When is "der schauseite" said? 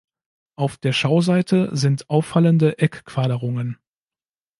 0.77-1.69